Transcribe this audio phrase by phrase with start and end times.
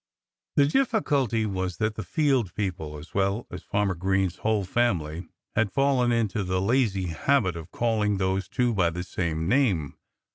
[0.55, 5.71] The difficulty was that the field people as well as Farmer Green's whole family had
[5.71, 9.93] fallen into the lazy habit of calling those two by the same name.